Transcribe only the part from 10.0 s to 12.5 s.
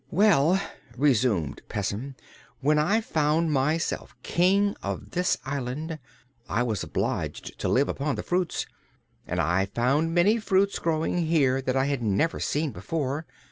many fruits growing here that I had never